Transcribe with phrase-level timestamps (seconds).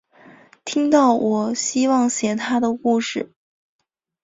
[0.65, 3.31] 听到我希望写她的故事